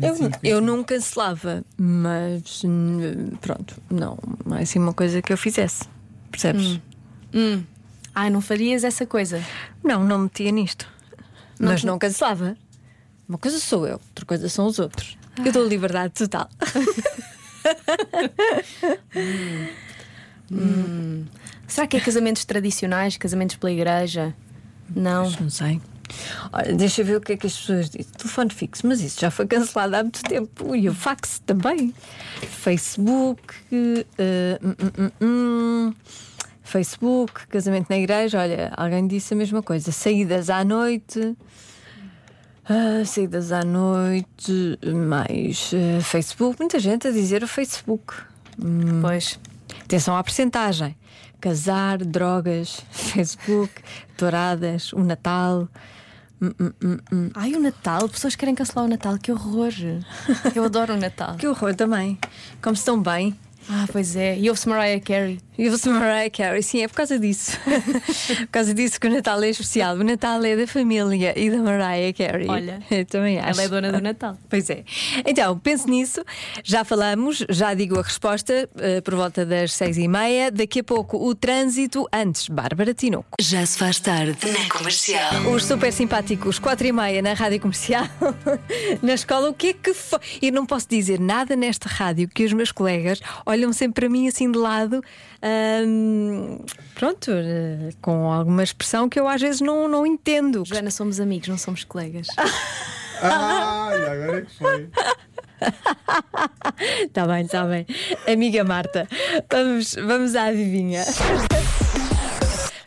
Eu, 0.00 0.14
eu 0.42 0.60
não 0.60 0.82
cancelava, 0.84 1.64
mas 1.76 2.62
hum, 2.64 3.30
pronto, 3.40 3.76
não, 3.90 4.18
não 4.46 4.56
é 4.56 4.62
assim 4.62 4.78
uma 4.78 4.94
coisa 4.94 5.20
que 5.20 5.32
eu 5.32 5.36
fizesse. 5.36 5.84
Percebes? 6.30 6.78
Hum. 7.34 7.62
Ai, 8.14 8.30
não 8.30 8.40
farias 8.40 8.84
essa 8.84 9.04
coisa? 9.06 9.42
Não, 9.84 10.04
não 10.04 10.18
metia 10.20 10.50
nisto. 10.50 10.86
Não 11.58 11.72
mas 11.72 11.80
te- 11.80 11.86
não 11.86 11.98
cancelava. 11.98 12.56
Uma 13.28 13.38
coisa 13.38 13.58
sou 13.58 13.86
eu, 13.86 13.94
outra 13.94 14.24
coisa 14.24 14.48
são 14.48 14.66
os 14.66 14.78
outros. 14.78 15.16
Eu 15.44 15.52
dou 15.52 15.66
liberdade 15.66 16.14
total. 16.14 16.48
Será 21.66 21.86
que 21.86 21.96
é 21.96 22.00
casamentos 22.00 22.44
tradicionais, 22.44 23.16
casamentos 23.16 23.56
pela 23.56 23.72
igreja? 23.72 24.34
Não. 24.94 25.30
Não 25.40 25.50
sei. 25.50 25.80
Olha, 26.52 26.74
deixa 26.74 27.02
eu 27.02 27.06
ver 27.06 27.16
o 27.16 27.20
que 27.20 27.32
é 27.32 27.36
que 27.36 27.46
as 27.46 27.56
pessoas 27.56 27.90
dizem. 27.90 28.12
Telefone 28.16 28.50
fixo, 28.50 28.86
mas 28.86 29.00
isso 29.00 29.20
já 29.20 29.30
foi 29.30 29.46
cancelado 29.46 29.96
há 29.96 30.02
muito 30.02 30.22
tempo. 30.22 30.74
E 30.74 30.88
o 30.88 30.94
fax 30.94 31.40
também. 31.44 31.94
Facebook, 32.42 33.54
eh, 33.72 34.58
hum, 34.62 34.74
hum, 34.80 34.90
hum, 34.98 35.10
hum. 35.20 35.94
Facebook, 36.62 37.46
casamento 37.48 37.88
na 37.90 37.98
igreja. 37.98 38.40
Olha, 38.40 38.72
alguém 38.76 39.06
disse 39.06 39.34
a 39.34 39.36
mesma 39.36 39.62
coisa. 39.62 39.90
Saídas 39.90 40.48
à 40.48 40.64
noite. 40.64 41.36
ah, 42.68 43.04
saídas 43.04 43.50
à 43.50 43.64
noite, 43.64 44.78
mais 45.08 45.72
eh, 45.74 46.00
Facebook. 46.00 46.58
Muita 46.60 46.78
gente 46.78 47.08
a 47.08 47.10
dizer 47.10 47.42
o 47.42 47.48
Facebook. 47.48 48.14
Pois. 49.00 49.38
Atenção 49.84 50.16
à 50.16 50.22
percentagem. 50.22 50.96
Casar, 51.40 51.98
drogas, 51.98 52.82
Facebook, 52.92 53.72
touradas, 54.16 54.92
o 54.92 55.00
Natal. 55.00 55.68
Hum, 56.42 56.52
hum, 56.58 56.72
hum, 56.82 56.98
hum. 57.12 57.30
Ai, 57.34 57.54
o 57.54 57.60
Natal, 57.60 58.08
pessoas 58.08 58.34
querem 58.34 58.54
cancelar 58.54 58.86
o 58.86 58.88
Natal, 58.88 59.18
que 59.18 59.30
horror! 59.30 59.72
Eu 60.54 60.64
adoro 60.64 60.94
o 60.94 60.96
Natal. 60.96 61.36
Que 61.36 61.46
horror 61.46 61.74
também. 61.74 62.18
Como 62.62 62.74
se 62.74 62.80
estão 62.80 63.00
bem. 63.00 63.38
Ah, 63.68 63.86
pois 63.92 64.16
é. 64.16 64.38
E 64.38 64.48
ouve-se 64.48 64.68
Mariah 64.68 65.00
Carey. 65.00 65.38
E 65.60 65.66
eu 65.66 65.76
sou 65.76 65.92
Mariah 65.92 66.30
Carey, 66.30 66.62
sim, 66.62 66.82
é 66.82 66.88
por 66.88 66.94
causa 66.94 67.18
disso. 67.18 67.58
por 68.38 68.46
causa 68.46 68.72
disso 68.72 68.98
que 68.98 69.06
o 69.06 69.10
Natal 69.10 69.42
é 69.42 69.50
especial. 69.50 69.94
O 69.94 70.02
Natal 70.02 70.42
é 70.42 70.56
da 70.56 70.66
família 70.66 71.38
e 71.38 71.50
da 71.50 71.58
Mariah 71.58 72.14
Carey. 72.16 72.48
Olha, 72.48 72.82
eu 72.90 73.04
também 73.04 73.38
acho. 73.38 73.50
Ela 73.50 73.62
é 73.64 73.68
dona 73.68 73.92
do 73.92 74.00
Natal. 74.00 74.38
Pois 74.48 74.70
é. 74.70 74.84
Então, 75.26 75.58
pense 75.58 75.86
nisso. 75.86 76.24
Já 76.64 76.82
falamos, 76.82 77.44
já 77.50 77.74
digo 77.74 77.98
a 77.98 78.02
resposta 78.02 78.70
eh, 78.78 79.02
por 79.02 79.14
volta 79.14 79.44
das 79.44 79.74
seis 79.74 79.98
e 79.98 80.08
meia. 80.08 80.50
Daqui 80.50 80.80
a 80.80 80.84
pouco 80.84 81.18
o 81.18 81.34
trânsito. 81.34 82.08
Antes, 82.10 82.48
Bárbara 82.48 82.94
Tinoco. 82.94 83.36
Já 83.38 83.66
se 83.66 83.76
faz 83.76 84.00
tarde. 84.00 84.38
Na 84.50 84.66
Comercial. 84.70 85.46
Os 85.52 85.66
super 85.66 85.92
simpáticos, 85.92 86.58
quatro 86.58 86.86
e 86.86 86.92
meia 86.92 87.20
na 87.20 87.34
rádio 87.34 87.60
comercial, 87.60 88.06
na 89.02 89.12
escola. 89.12 89.50
O 89.50 89.52
que 89.52 89.66
é 89.68 89.72
que 89.74 89.92
foi? 89.92 90.20
E 90.40 90.50
não 90.50 90.64
posso 90.64 90.88
dizer 90.88 91.20
nada 91.20 91.54
nesta 91.54 91.86
rádio 91.86 92.28
que 92.28 92.46
os 92.46 92.54
meus 92.54 92.72
colegas 92.72 93.20
olham 93.44 93.74
sempre 93.74 94.00
para 94.00 94.08
mim 94.08 94.26
assim 94.26 94.50
de 94.50 94.56
lado, 94.56 95.02
hum, 95.86 96.58
pronto, 96.94 97.30
eh, 97.32 97.90
com 98.00 98.30
alguma 98.32 98.62
expressão 98.62 99.08
que 99.08 99.18
eu 99.18 99.28
às 99.28 99.40
vezes 99.40 99.60
não, 99.60 99.88
não 99.88 100.06
entendo. 100.06 100.64
Joana, 100.64 100.90
somos 100.90 101.20
amigos, 101.20 101.48
não 101.48 101.58
somos 101.58 101.84
colegas. 101.84 102.26
Ah, 103.22 103.90
agora 103.92 104.38
é 104.38 104.40
que 104.40 104.56
foi. 104.56 104.88
Está 107.06 107.26
bem, 107.28 107.44
está 107.44 107.64
bem. 107.66 107.86
Amiga 108.26 108.64
Marta, 108.64 109.06
vamos, 109.50 109.94
vamos 109.94 110.34
à 110.34 110.44
adivinha. 110.44 111.04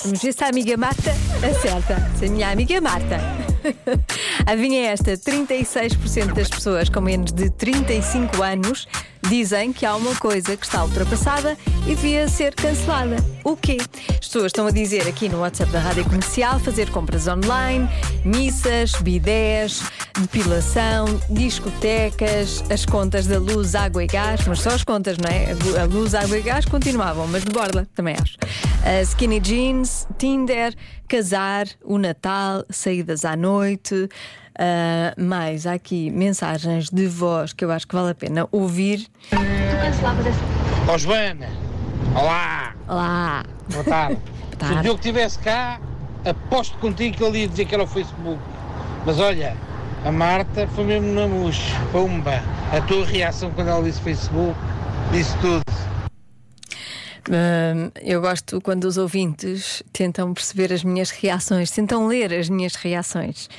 Vamos 0.04 0.22
ver 0.22 0.34
se 0.34 0.44
a 0.44 0.48
amiga 0.48 0.76
Marta 0.76 1.12
acerta. 1.48 1.98
Se 2.18 2.26
a 2.26 2.30
minha 2.30 2.50
amiga 2.50 2.82
Marta. 2.82 3.43
Adivinha 4.46 4.82
é 4.82 4.86
esta: 4.86 5.18
36% 5.18 6.34
das 6.34 6.50
pessoas 6.50 6.90
com 6.90 7.02
menos 7.02 7.32
de 7.32 7.50
35 7.50 8.42
anos 8.42 8.88
dizem 9.30 9.72
que 9.72 9.86
há 9.86 9.96
uma 9.96 10.16
coisa 10.16 10.56
que 10.58 10.66
está 10.66 10.84
ultrapassada 10.84 11.58
e 11.86 11.96
devia 11.96 12.28
ser 12.28 12.54
cancelada. 12.56 13.16
O 13.44 13.56
quê? 13.56 13.78
As 14.10 14.28
pessoas 14.28 14.48
estão 14.48 14.68
a 14.68 14.72
dizer 14.72 15.08
aqui 15.08 15.30
no 15.30 15.40
WhatsApp 15.40 15.72
da 15.72 15.80
Rádio 15.80 16.04
Comercial 16.06 16.60
fazer 16.60 16.90
compras 16.90 17.28
online, 17.28 17.88
missas, 18.26 18.92
bidés, 19.02 19.82
depilação, 20.20 21.06
discotecas, 21.30 22.64
as 22.70 22.86
contas 22.86 23.26
da 23.26 23.40
luz, 23.40 23.76
água 23.76 24.04
e 24.04 24.08
gás, 24.08 24.46
mas 24.46 24.60
só 24.60 24.70
as 24.72 24.84
contas, 24.84 25.18
não 25.18 25.30
é? 25.30 25.52
A 25.82 25.86
luz, 25.86 26.14
água 26.14 26.38
e 26.38 26.42
gás 26.42 26.66
continuavam, 26.66 27.28
mas 27.28 27.44
de 27.44 27.52
borda, 27.52 27.88
também 27.96 28.16
acho. 28.22 28.38
A 28.86 29.02
skinny 29.06 29.40
jeans, 29.40 30.08
Tinder, 30.18 30.74
casar, 31.08 31.68
o 31.84 31.98
Natal, 31.98 32.66
saídas 32.70 33.24
à 33.24 33.36
noite. 33.36 34.10
ah, 34.60 35.14
mais 35.18 35.66
há 35.66 35.74
aqui 35.74 36.12
mensagens 36.12 36.90
de 36.90 37.08
voz 37.08 37.54
que 37.54 37.64
eu 37.64 37.72
acho 37.72 37.88
que 37.88 37.96
vale 37.96 38.12
a 38.12 38.16
pena 38.16 38.48
ouvir. 38.52 39.08
Ó 40.88 40.98
Joana, 40.98 41.48
olá, 42.16 42.74
Olá! 42.88 43.44
boa 43.72 43.84
tarde. 43.86 44.18
Se 44.52 44.58
tarde. 44.58 44.78
o 44.78 44.82
Diogo 44.82 45.00
estivesse 45.00 45.40
cá, 45.40 45.80
aposto 46.26 46.78
contigo 46.78 47.16
que 47.18 47.24
ele 47.24 47.40
ia 47.40 47.48
dizer 47.48 47.66
que 47.66 47.74
era 47.74 47.84
o 47.84 47.88
Facebook. 47.88 48.40
Mas 49.06 49.18
olha, 49.20 49.56
a 50.06 50.12
Marta 50.12 50.68
foi 50.76 50.84
mesmo 50.84 51.14
na 51.14 51.26
mousse, 51.28 51.62
pumba. 51.92 52.42
A 52.72 52.82
tua 52.82 53.06
reação 53.06 53.50
quando 53.52 53.70
ela 53.70 53.82
disse 53.84 54.02
Facebook, 54.02 54.58
disse 55.12 55.36
tudo. 55.38 55.64
Eu 58.02 58.22
gosto 58.22 58.60
quando 58.62 58.86
os 58.86 58.98
ouvintes 58.98 59.84
tentam 59.92 60.34
perceber 60.34 60.74
as 60.74 60.84
minhas 60.84 61.10
reações, 61.10 61.72
tentam 61.72 62.08
ler 62.08 62.34
as 62.34 62.50
minhas 62.50 62.76
reações. 62.76 63.50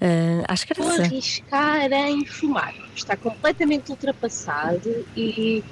Hum, 0.00 0.42
acho 0.48 0.66
que 0.66 0.74
Vou 0.74 0.88
arriscar 0.88 1.92
em 1.92 2.24
fumar. 2.24 2.74
Está 2.96 3.16
completamente 3.16 3.90
ultrapassado 3.90 5.06
e 5.14 5.62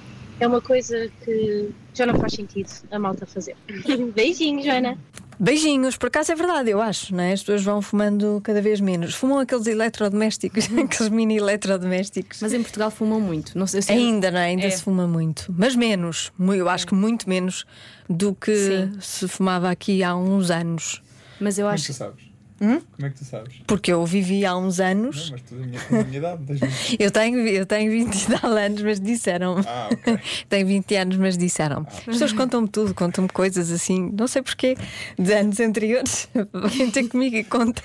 é 0.40 0.46
uma 0.46 0.60
coisa 0.60 1.10
que 1.24 1.70
já 1.94 2.06
não 2.06 2.18
faz 2.18 2.32
sentido 2.34 2.70
a 2.90 2.98
malta 2.98 3.26
fazer. 3.26 3.56
Beijinhos, 4.14 4.64
Joana. 4.64 4.98
Beijinhos, 5.40 5.96
por 5.96 6.08
acaso 6.08 6.32
é 6.32 6.34
verdade, 6.34 6.68
eu 6.70 6.80
acho, 6.82 7.14
não 7.14 7.22
é? 7.22 7.32
As 7.32 7.40
pessoas 7.40 7.62
vão 7.62 7.80
fumando 7.80 8.40
cada 8.42 8.60
vez 8.60 8.80
menos. 8.80 9.14
Fumam 9.14 9.38
aqueles 9.38 9.68
eletrodomésticos, 9.68 10.64
aqueles 10.76 11.08
mini 11.10 11.36
eletrodomésticos. 11.36 12.40
Mas 12.42 12.52
em 12.52 12.60
Portugal 12.60 12.90
fumam 12.90 13.20
muito. 13.20 13.56
Não 13.56 13.66
sei 13.66 13.80
se 13.82 13.92
Ainda, 13.92 14.32
não 14.32 14.38
é? 14.40 14.46
Ainda 14.46 14.66
É. 14.66 14.70
se 14.70 14.82
fuma 14.82 15.06
muito. 15.06 15.46
Mas 15.56 15.76
menos. 15.76 16.32
Eu 16.40 16.68
acho 16.68 16.88
que 16.88 16.94
muito 16.94 17.28
menos 17.28 17.64
do 18.10 18.34
que 18.34 18.54
Sim. 18.56 18.92
se 19.00 19.28
fumava 19.28 19.70
aqui 19.70 20.02
há 20.02 20.16
uns 20.16 20.50
anos. 20.50 21.00
Mas 21.40 21.56
eu 21.56 21.68
acho 21.68 21.86
tu 21.86 21.92
sabes? 21.92 22.27
Hum? 22.60 22.80
Como 22.96 23.06
é 23.06 23.10
que 23.10 23.16
tu 23.18 23.24
sabes? 23.24 23.54
Porque 23.66 23.92
eu 23.92 24.04
vivi 24.04 24.44
há 24.44 24.56
uns 24.56 24.78
Não, 24.78 24.86
anos. 24.86 25.30
mas 25.30 25.42
tu 25.42 25.54
da 25.54 25.64
minha, 25.66 25.80
da 25.90 26.04
minha 26.04 26.18
idade, 26.18 26.44
tens 26.44 26.60
20. 26.60 26.96
Eu 26.98 27.10
tenho, 27.10 27.38
eu 27.48 27.66
tenho 27.66 27.90
20 27.90 28.14
e 28.14 28.26
tal 28.40 28.50
anos, 28.52 28.82
mas 28.82 28.98
disseram. 29.00 29.56
Ah, 29.66 29.88
ok. 29.92 30.18
tenho 30.48 30.66
20 30.66 30.96
anos, 30.96 31.16
mas 31.16 31.38
disseram. 31.38 31.86
As 31.88 32.04
pessoas 32.04 32.32
contam-me 32.32 32.68
tudo, 32.68 32.92
contam-me 32.94 33.28
coisas 33.28 33.70
assim, 33.70 34.10
não 34.18 34.26
sei 34.26 34.42
porquê, 34.42 34.76
de 35.18 35.32
anos 35.32 35.60
anteriores. 35.60 36.28
Vêm 36.76 36.90
ter 36.90 37.08
comigo 37.08 37.36
e 37.36 37.44
contam. 37.44 37.84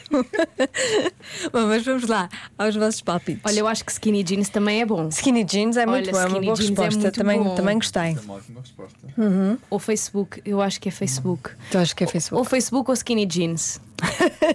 Bom, 1.52 1.68
mas 1.68 1.84
vamos 1.86 2.08
lá, 2.08 2.30
aos 2.58 2.76
vossos 2.76 3.02
palpites. 3.02 3.42
Olha, 3.46 3.60
eu 3.60 3.68
acho 3.68 3.86
que 3.86 3.92
skinny 3.92 4.24
jeans 4.24 4.50
também 4.50 4.82
é 4.82 4.86
bom. 4.86 5.08
Skinny 5.10 5.44
jeans 5.44 5.78
é 5.78 5.86
muito 5.86 6.10
Olha, 6.10 6.12
bom, 6.14 6.18
é 6.20 6.22
uma 6.22 6.28
skinny 6.30 6.46
boa 6.46 6.56
jeans 6.58 6.70
é 6.70 6.82
resposta. 6.82 7.00
muito 7.00 7.16
também, 7.18 7.44
bom. 7.44 7.56
também 7.56 7.76
gostei. 7.78 8.02
É 8.02 8.20
uma 8.24 8.34
ótima 8.36 8.62
resposta. 8.62 8.98
Ou 9.70 9.80
Facebook, 9.80 10.42
eu 10.46 10.62
acho 10.62 10.80
que 10.82 10.90
é 10.90 10.92
Facebook. 10.92 11.52
Tu 11.72 11.78
achas 11.78 11.94
que 11.94 12.04
é 12.04 12.08
Facebook? 12.08 12.40
Ou 12.40 12.44
Facebook 12.46 12.90
ou 12.90 12.94
skinny 12.94 13.26
jeans. 13.26 13.80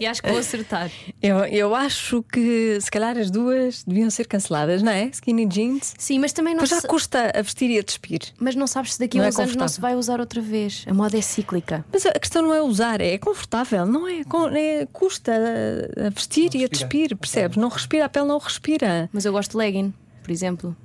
E 0.01 0.07
acho 0.07 0.23
que 0.23 0.29
vou 0.31 0.39
acertar. 0.39 0.91
Eu, 1.21 1.39
eu 1.47 1.75
acho 1.75 2.23
que 2.23 2.79
se 2.81 2.89
calhar 2.91 3.19
as 3.19 3.29
duas 3.31 3.83
deviam 3.85 4.09
ser 4.09 4.27
canceladas, 4.29 4.83
não 4.83 4.93
é? 4.93 5.07
Skinny 5.07 5.47
jeans. 5.47 5.95
Sim, 5.99 6.21
mas 6.21 6.33
também 6.33 6.55
não 6.55 6.61
Pois 6.61 6.71
já 6.71 6.81
se- 6.81 6.87
custa 6.87 7.33
a 7.37 7.43
vestir 7.43 7.69
e 7.71 7.79
a 7.79 7.83
despir. 7.83 8.21
Mas 8.39 8.55
não 8.55 8.69
sabes 8.69 8.95
se 8.95 9.01
daqui 9.01 9.19
a 9.19 9.25
é 9.25 9.29
uns 9.29 9.39
anos 9.39 9.57
não 9.57 9.67
se 9.67 9.81
vai 9.81 9.97
usar 9.97 10.21
outra 10.21 10.41
vez. 10.41 10.85
A 10.87 10.95
moda 10.95 11.19
é 11.19 11.21
cíclica. 11.21 11.85
Mas 11.93 12.07
a 12.07 12.13
questão 12.13 12.43
não 12.43 12.55
é 12.55 12.63
usar, 12.63 13.01
é 13.01 13.19
confortável, 13.19 13.85
não 13.85 14.07
é? 14.07 14.21
É 14.57 14.87
custa 14.93 15.33
a- 15.33 16.11
vestir 16.11 16.55
e 16.55 16.65
a 16.65 16.69
despir, 16.69 17.17
percebes? 17.17 17.57
Não 17.57 17.69
respira, 17.69 18.05
a 18.05 18.09
pele 18.09 18.27
não 18.27 18.39
respira. 18.39 19.11
Mas 19.13 19.25
eu 19.25 19.33
gosto 19.33 19.53
de 19.53 19.57
legging, 19.57 19.93
por 20.23 20.31
exemplo. 20.31 20.77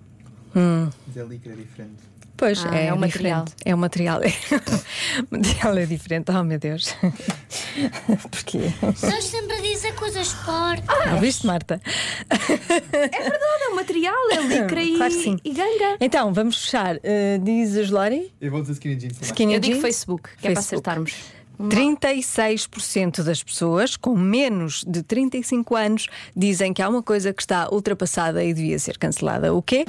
Hum. 0.56 0.90
Mas 1.08 1.18
é 1.18 1.24
líquido, 1.24 1.54
é 1.54 1.58
diferente. 1.58 2.02
Pois 2.36 2.66
Ah, 2.66 2.76
é, 2.76 2.88
é 2.88 2.94
o 2.94 2.98
diferente. 2.98 3.00
material. 3.00 3.46
É 3.66 3.76
o 3.76 3.78
material. 3.78 4.20
o 4.20 5.38
material 5.38 5.78
é 5.78 5.86
diferente, 5.86 6.32
oh 6.32 6.44
meu 6.44 6.60
Deus. 6.60 6.94
Porquê? 8.32 8.72
Estás 8.94 9.24
sempre 9.26 9.56
a 9.58 9.62
dizer 9.62 9.94
coisas 9.96 10.32
fortes. 10.32 10.86
Não 11.12 11.20
viste, 11.20 11.46
Marta? 11.46 11.80
É 12.30 12.38
verdade, 13.22 13.64
é 13.66 13.70
o 13.70 13.76
material, 13.76 14.16
é 14.32 14.42
licra 14.42 14.82
e, 14.84 14.96
Claro 14.98 15.14
que 15.14 15.24
sim. 15.24 15.38
e 15.44 15.54
ganga. 15.54 15.98
Então, 16.02 16.34
vamos 16.34 16.64
fechar. 16.66 16.96
Uh, 16.98 17.40
dizes, 17.44 17.90
Lori? 17.90 18.34
Eu 18.42 18.52
vou 18.52 18.62
dizer 18.62 18.74
skinny 18.74 18.96
jeans. 18.96 19.18
Skinny 19.22 19.54
eu 19.54 19.60
digo 19.60 19.74
jeans? 19.76 19.82
Facebook, 19.86 20.30
que 20.38 20.48
é 20.48 20.52
para 20.54 20.62
Facebook. 20.62 20.90
acertarmos. 20.90 21.14
36% 21.60 23.22
das 23.24 23.44
pessoas 23.44 23.96
com 23.96 24.16
menos 24.18 24.84
de 24.88 25.04
35 25.04 25.76
anos 25.76 26.08
dizem 26.36 26.74
que 26.74 26.82
há 26.82 26.90
uma 26.90 27.04
coisa 27.04 27.32
que 27.32 27.42
está 27.44 27.70
ultrapassada 27.72 28.44
e 28.44 28.54
devia 28.54 28.78
ser 28.80 28.98
cancelada. 28.98 29.54
O 29.54 29.62
quê? 29.62 29.86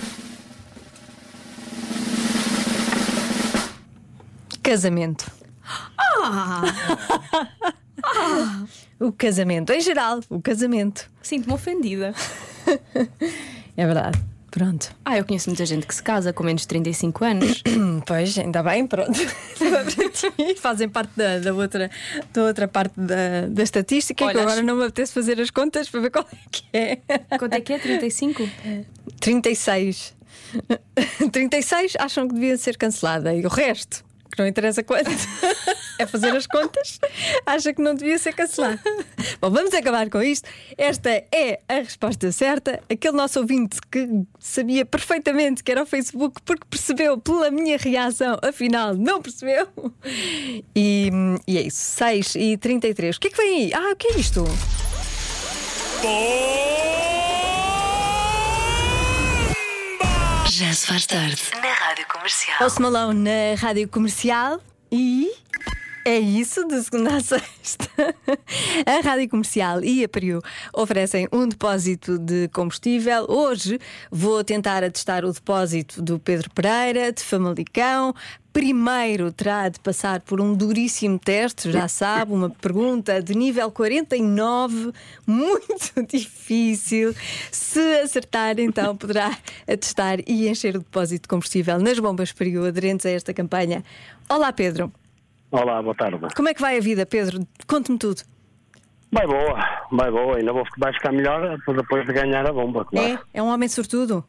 Casamento. 4.64 5.30
O 9.00 9.10
casamento, 9.12 9.72
em 9.72 9.80
geral, 9.80 10.20
o 10.30 10.40
casamento. 10.40 11.10
Sinto-me 11.22 11.54
ofendida. 11.54 12.14
É 13.76 13.84
verdade. 13.84 14.22
Pronto. 14.52 14.94
Ah, 15.04 15.18
eu 15.18 15.24
conheço 15.24 15.50
muita 15.50 15.66
gente 15.66 15.84
que 15.84 15.92
se 15.92 16.00
casa 16.00 16.32
com 16.32 16.44
menos 16.44 16.62
de 16.62 16.68
35 16.68 17.24
anos. 17.24 17.62
Pois, 18.06 18.38
ainda 18.38 18.62
bem, 18.62 18.86
pronto. 18.86 19.18
Fazem 20.60 20.88
parte 20.88 21.10
da, 21.16 21.40
da 21.40 21.52
outra, 21.52 21.90
da 22.32 22.42
outra 22.44 22.68
parte 22.68 22.94
da, 22.96 23.48
da 23.48 23.62
estatística, 23.64 24.14
que 24.14 24.24
Olha, 24.24 24.42
agora 24.42 24.62
não 24.62 24.76
me 24.76 24.84
apetece 24.84 25.12
fazer 25.12 25.40
as 25.40 25.50
contas 25.50 25.88
para 25.88 26.00
ver 26.00 26.10
qual 26.10 26.24
é 26.32 26.36
que 26.52 26.64
é. 26.72 26.96
Quanto 27.36 27.54
é 27.54 27.60
que 27.60 27.72
é? 27.72 27.78
35? 27.80 28.48
36. 29.18 30.14
36 31.32 31.94
acham 31.98 32.28
que 32.28 32.34
devia 32.34 32.56
ser 32.56 32.76
cancelada 32.76 33.34
e 33.34 33.44
o 33.44 33.48
resto, 33.48 34.04
não 34.38 34.46
interessa 34.46 34.82
quanto, 34.82 35.10
é 35.98 36.06
fazer 36.06 36.34
as 36.36 36.46
contas, 36.46 36.98
acha 37.46 37.72
que 37.72 37.82
não 37.82 37.94
devia 37.94 38.18
ser 38.18 38.32
cancelada. 38.34 38.80
Bom, 39.40 39.50
vamos 39.50 39.72
acabar 39.74 40.08
com 40.10 40.22
isto. 40.22 40.48
Esta 40.76 41.10
é 41.10 41.60
a 41.68 41.74
resposta 41.74 42.30
certa. 42.32 42.80
Aquele 42.90 43.16
nosso 43.16 43.40
ouvinte 43.40 43.78
que 43.90 44.08
sabia 44.38 44.84
perfeitamente 44.84 45.62
que 45.62 45.70
era 45.72 45.82
o 45.82 45.86
Facebook 45.86 46.40
porque 46.44 46.64
percebeu 46.68 47.18
pela 47.18 47.50
minha 47.50 47.76
reação, 47.76 48.38
afinal 48.42 48.94
não 48.94 49.20
percebeu. 49.22 49.68
E, 50.74 51.10
e 51.46 51.58
é 51.58 51.62
isso, 51.62 51.78
6 51.96 52.34
e 52.36 52.56
33. 52.56 53.16
O 53.16 53.20
que 53.20 53.28
é 53.28 53.30
que 53.30 53.36
vem 53.36 53.64
aí? 53.64 53.74
Ah, 53.74 53.92
o 53.92 53.96
que 53.96 54.08
é 54.08 54.18
isto? 54.18 54.44
Já 60.56 60.72
se 60.72 60.86
faz 60.86 61.04
tarde 61.04 61.42
na 61.60 61.72
Rádio 61.72 62.06
Comercial. 62.06 62.58
Post 62.58 62.80
Malone 62.80 63.18
na 63.24 63.60
rádio 63.60 63.88
comercial 63.88 64.60
e. 64.92 65.28
É 66.06 66.18
isso, 66.18 66.66
de 66.68 66.82
segunda 66.82 67.16
a 67.16 67.20
sexta. 67.24 67.88
A 68.84 69.00
Rádio 69.02 69.26
Comercial 69.30 69.82
e 69.82 70.04
a 70.04 70.08
Priu 70.08 70.42
oferecem 70.74 71.26
um 71.32 71.48
depósito 71.48 72.18
de 72.18 72.46
combustível. 72.48 73.24
Hoje 73.26 73.80
vou 74.10 74.44
tentar 74.44 74.84
atestar 74.84 75.24
o 75.24 75.32
depósito 75.32 76.02
do 76.02 76.18
Pedro 76.18 76.50
Pereira, 76.50 77.10
de 77.10 77.22
Famalicão. 77.22 78.14
Primeiro 78.52 79.32
terá 79.32 79.70
de 79.70 79.80
passar 79.80 80.20
por 80.20 80.42
um 80.42 80.54
duríssimo 80.54 81.18
teste, 81.18 81.72
já 81.72 81.88
sabe, 81.88 82.34
uma 82.34 82.50
pergunta 82.50 83.22
de 83.22 83.34
nível 83.34 83.70
49, 83.70 84.92
muito 85.26 86.02
difícil. 86.06 87.14
Se 87.50 87.80
acertar, 88.00 88.60
então 88.60 88.94
poderá 88.94 89.36
atestar 89.66 90.18
e 90.26 90.48
encher 90.48 90.76
o 90.76 90.80
depósito 90.80 91.22
de 91.22 91.28
combustível 91.28 91.78
nas 91.78 91.98
bombas 91.98 92.30
Priu 92.30 92.66
aderentes 92.66 93.06
a 93.06 93.10
esta 93.10 93.32
campanha. 93.32 93.82
Olá, 94.28 94.52
Pedro. 94.52 94.92
Olá, 95.54 95.80
boa 95.80 95.94
tarde. 95.94 96.18
Como 96.34 96.48
é 96.48 96.52
que 96.52 96.60
vai 96.60 96.78
a 96.78 96.80
vida, 96.80 97.06
Pedro? 97.06 97.46
Conte-me 97.68 97.96
tudo. 97.96 98.22
Vai 99.12 99.24
boa, 99.24 99.86
vai 99.92 100.10
boa, 100.10 100.36
ainda 100.36 100.52
vou, 100.52 100.64
vai 100.76 100.92
ficar 100.92 101.12
melhor 101.12 101.56
depois 101.64 102.04
de 102.04 102.12
ganhar 102.12 102.44
a 102.44 102.52
bomba, 102.52 102.84
claro. 102.84 103.06
É? 103.06 103.18
É 103.34 103.40
um 103.40 103.46
homem 103.46 103.68
sortudo? 103.68 104.24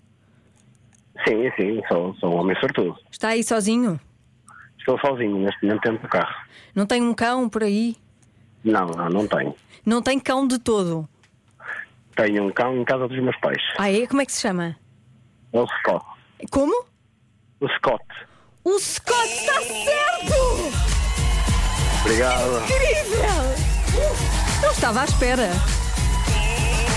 Sim, 1.27 1.51
sim, 1.57 1.81
sou, 1.87 2.13
sou 2.17 2.31
um 2.31 2.41
homem 2.41 2.55
sortudo. 2.59 2.95
Está 3.09 3.29
aí 3.29 3.43
sozinho? 3.43 3.99
Estou 4.77 4.99
sozinho 4.99 5.39
neste 5.39 5.65
momento 5.65 5.81
dentro 5.81 6.03
do 6.03 6.07
carro. 6.07 6.45
Não 6.75 6.85
tem 6.85 7.01
um 7.01 7.15
cão 7.15 7.49
por 7.49 7.63
aí? 7.63 7.95
Não, 8.63 8.85
não, 8.85 9.09
não 9.09 9.27
tenho. 9.27 9.55
Não 9.83 10.03
tem 10.03 10.19
cão 10.19 10.47
de 10.47 10.59
todo? 10.59 11.09
Tenho 12.15 12.43
um 12.43 12.51
cão 12.51 12.77
em 12.77 12.85
casa 12.85 13.07
dos 13.07 13.19
meus 13.19 13.37
pais. 13.37 13.63
Ah, 13.79 13.91
é? 13.91 14.05
Como 14.05 14.21
é 14.21 14.27
que 14.27 14.31
se 14.31 14.41
chama? 14.41 14.77
É 15.51 15.59
o 15.59 15.65
Scott. 15.65 16.05
Como? 16.51 16.85
O 17.59 17.67
Scott. 17.67 18.05
O 18.63 18.77
Scott 18.77 19.27
está 19.27 19.59
certo! 19.61 20.94
Obrigado. 22.05 22.63
Incrível! 22.63 23.55
Não 24.61 24.71
estava 24.71 25.01
à 25.01 25.05
espera. 25.05 25.49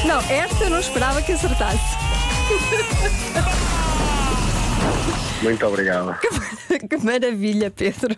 Não, 0.06 0.20
esta 0.30 0.64
eu 0.64 0.70
não 0.70 0.78
esperava 0.80 1.22
que 1.22 1.32
acertasse. 1.32 1.96
Muito 5.42 5.66
obrigado. 5.66 6.14
que 6.88 6.96
maravilha, 6.98 7.70
Pedro. 7.70 8.14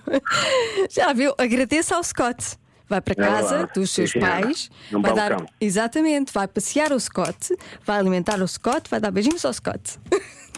Já 0.91 1.13
viu? 1.13 1.33
Agradeço 1.39 1.95
ao 1.95 2.03
Scott. 2.03 2.57
Vai 2.89 3.01
para 3.01 3.13
É 3.13 3.15
casa 3.15 3.49
verdade. 3.59 3.73
dos 3.75 3.91
seus 3.93 4.11
Sim, 4.11 4.19
pais, 4.19 4.69
Num 4.91 5.01
vai 5.01 5.15
dar 5.15 5.37
exatamente, 5.61 6.33
vai 6.33 6.49
passear 6.49 6.91
o 6.93 6.99
Scott, 6.99 7.55
vai 7.87 8.01
alimentar 8.01 8.43
o 8.43 8.49
Scott, 8.49 8.91
vai 8.91 8.99
dar 8.99 9.13
beijinhos 9.13 9.45
ao 9.45 9.53
Scott. 9.53 9.97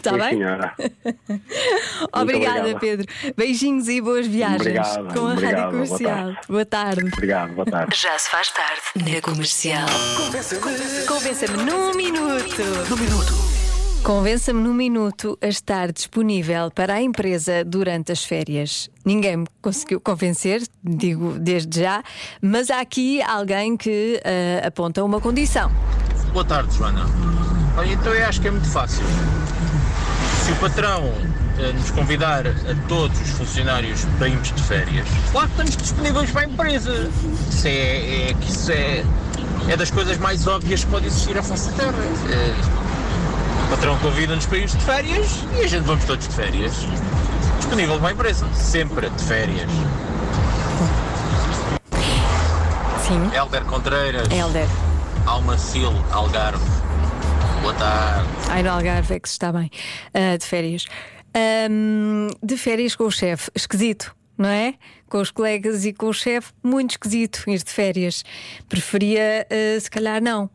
Está 0.03 0.11
Sim, 0.11 0.17
bem? 0.19 0.29
senhora. 0.31 0.73
Obrigada. 2.11 2.77
Pedro. 2.77 3.07
Beijinhos 3.37 3.87
e 3.87 4.01
boas 4.01 4.27
viagens 4.27 4.61
Obrigado, 4.61 5.13
com 5.13 5.27
a 5.27 5.31
obrigado, 5.31 5.55
Rádio 5.55 5.71
boa 5.71 5.85
Comercial. 5.87 6.15
tarde. 6.15 6.39
Boa 6.49 6.65
tarde. 6.65 7.07
Obrigado, 7.13 7.53
boa 7.53 7.65
tarde. 7.65 7.95
Já 7.95 8.19
se 8.19 8.29
faz 8.29 8.51
tarde 8.51 8.81
na 8.95 9.21
Comercial. 9.21 9.87
Convença-me 11.07 11.63
num 11.63 11.93
minuto. 11.95 12.61
Num 12.89 12.97
minuto. 12.97 13.33
Convença-me 14.03 14.61
num 14.61 14.73
minuto 14.73 15.37
a 15.41 15.47
estar 15.47 15.89
disponível 15.93 16.69
para 16.69 16.95
a 16.95 17.01
empresa 17.01 17.63
durante 17.63 18.11
as 18.11 18.25
férias. 18.25 18.89
Ninguém 19.05 19.37
me 19.37 19.47
conseguiu 19.61 20.01
convencer, 20.01 20.61
digo 20.83 21.39
desde 21.39 21.79
já, 21.79 22.03
mas 22.41 22.69
há 22.69 22.81
aqui 22.81 23.21
alguém 23.21 23.77
que 23.77 24.19
ah, 24.25 24.67
aponta 24.67 25.01
uma 25.01 25.21
condição. 25.21 25.71
Boa 26.33 26.43
tarde, 26.43 26.75
Joana. 26.75 27.05
Olha, 27.77 27.93
então 27.93 28.13
eu 28.13 28.25
acho 28.27 28.41
que 28.41 28.49
é 28.49 28.51
muito 28.51 28.67
fácil. 28.69 29.03
Se 30.43 30.51
o 30.51 30.55
patrão 30.57 31.09
eh, 31.57 31.71
nos 31.71 31.89
convidar 31.91 32.45
a 32.45 32.87
todos 32.89 33.17
os 33.21 33.29
funcionários 33.29 34.03
para 34.17 34.27
irmos 34.27 34.51
de 34.51 34.61
férias, 34.61 35.07
claro 35.31 35.47
que 35.47 35.53
estamos 35.53 35.77
disponíveis 35.77 36.31
para 36.31 36.41
a 36.41 36.45
empresa. 36.45 37.09
Isso 37.49 37.67
é, 37.67 38.29
é 38.29 38.33
que 38.33 38.51
isso 38.51 38.71
é, 38.73 39.05
é 39.69 39.77
das 39.77 39.89
coisas 39.89 40.17
mais 40.17 40.45
óbvias 40.45 40.83
que 40.83 40.91
pode 40.91 41.07
existir 41.07 41.37
à 41.37 41.43
face 41.43 41.69
da 41.69 41.77
Terra. 41.77 42.03
Eh, 42.29 42.55
o 43.65 43.69
patrão 43.69 43.97
convida-nos 43.99 44.45
para 44.45 44.57
irmos 44.57 44.73
de 44.73 44.83
férias 44.83 45.45
e 45.57 45.61
a 45.61 45.67
gente 45.67 45.85
vamos 45.85 46.03
todos 46.03 46.27
de 46.27 46.35
férias. 46.35 46.73
Disponível 47.59 47.97
para 47.97 48.09
a 48.09 48.11
empresa, 48.11 48.45
sempre 48.53 49.09
de 49.09 49.23
férias. 49.23 49.71
Sim. 53.07 53.31
Helder 53.33 53.63
Contreiras. 53.63 54.27
Helder. 54.29 54.67
Almacil, 55.25 55.93
Algarve. 56.11 56.59
Boa 57.63 57.73
tarde. 57.75 58.27
Ai, 58.49 58.61
no 58.61 58.71
Algarve 58.71 59.15
é 59.15 59.19
que 59.21 59.29
se 59.29 59.35
está 59.35 59.49
bem. 59.49 59.71
Ah, 60.13 60.35
de 60.35 60.45
férias. 60.45 60.85
Ahm, 61.33 62.27
de 62.43 62.57
férias 62.57 62.93
com 62.93 63.05
o 63.05 63.11
chefe. 63.11 63.49
Esquisito, 63.55 64.13
não 64.37 64.49
é? 64.49 64.73
Com 65.07 65.21
os 65.21 65.31
colegas 65.31 65.85
e 65.85 65.93
com 65.93 66.07
o 66.07 66.13
chefe, 66.13 66.51
muito 66.61 66.91
esquisito 66.91 67.41
ir 67.47 67.63
de 67.63 67.71
férias. 67.71 68.21
Preferia, 68.67 69.47
ah, 69.49 69.79
se 69.79 69.89
calhar, 69.89 70.21
não. 70.21 70.49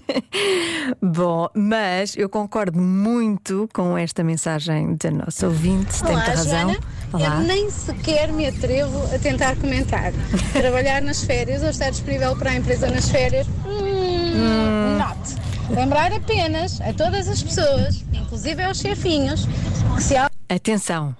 Bom, 1.02 1.46
mas 1.54 2.16
eu 2.16 2.30
concordo 2.30 2.80
muito 2.80 3.68
com 3.74 3.98
esta 3.98 4.24
mensagem 4.24 4.96
da 4.96 5.10
nossa 5.10 5.46
ouvinte. 5.46 6.02
Tem 6.02 6.10
Olá, 6.12 6.24
muita 6.24 6.38
razão. 6.38 6.60
Joana. 6.60 6.80
Olá. 7.12 7.36
Eu 7.36 7.40
nem 7.42 7.70
sequer 7.70 8.32
me 8.32 8.46
atrevo 8.46 9.14
a 9.14 9.18
tentar 9.18 9.56
comentar. 9.56 10.10
Trabalhar 10.54 11.02
nas 11.02 11.22
férias 11.22 11.62
ou 11.62 11.68
estar 11.68 11.90
disponível 11.90 12.34
para 12.34 12.52
a 12.52 12.54
empresa 12.54 12.88
nas 12.88 13.10
férias? 13.10 13.46
Hum, 13.66 14.38
not. 14.38 14.73
Lembrar 15.74 16.12
apenas 16.12 16.80
a 16.80 16.92
todas 16.92 17.28
as 17.28 17.42
pessoas, 17.42 18.04
inclusive 18.12 18.62
aos 18.62 18.78
chefinhos, 18.78 19.46
que 19.96 20.02
se 20.02 20.16
al- 20.16 20.30
Atenção, 20.48 21.16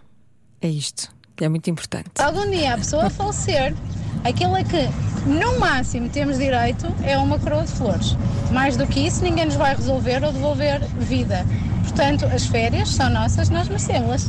é 0.61 0.68
isto 0.68 1.12
que 1.37 1.44
é 1.44 1.49
muito 1.49 1.68
importante. 1.68 2.11
algum 2.18 2.49
dia 2.50 2.75
a 2.75 2.78
pessoa 2.78 3.11
falecer, 3.11 3.75
aquilo 4.23 4.54
a 4.54 4.62
que 4.62 4.88
no 5.26 5.58
máximo 5.58 6.08
temos 6.08 6.38
direito 6.38 6.87
é 7.02 7.18
uma 7.18 7.38
coroa 7.38 7.64
de 7.64 7.73
flores. 7.73 8.16
Mais 8.52 8.76
do 8.76 8.87
que 8.87 9.00
isso, 9.06 9.23
ninguém 9.25 9.46
nos 9.46 9.56
vai 9.56 9.75
resolver 9.75 10.23
ou 10.23 10.32
devolver 10.32 10.80
vida. 11.00 11.44
Portanto, 11.82 12.25
as 12.26 12.46
férias 12.46 12.90
são 12.90 13.11
nossas, 13.11 13.49
nós 13.50 13.66
merecemos-las. 13.68 14.26